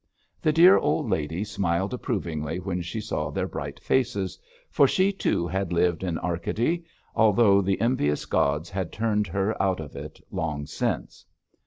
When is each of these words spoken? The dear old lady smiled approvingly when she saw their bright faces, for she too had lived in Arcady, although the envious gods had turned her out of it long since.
The 0.41 0.51
dear 0.51 0.79
old 0.79 1.11
lady 1.11 1.43
smiled 1.43 1.93
approvingly 1.93 2.59
when 2.59 2.81
she 2.81 2.99
saw 2.99 3.29
their 3.29 3.47
bright 3.47 3.79
faces, 3.79 4.39
for 4.71 4.87
she 4.87 5.11
too 5.13 5.45
had 5.45 5.71
lived 5.71 6.03
in 6.03 6.17
Arcady, 6.17 6.85
although 7.13 7.61
the 7.61 7.79
envious 7.79 8.25
gods 8.25 8.71
had 8.71 8.91
turned 8.91 9.27
her 9.27 9.61
out 9.61 9.79
of 9.79 9.95
it 9.95 10.19
long 10.31 10.65
since. 10.65 11.23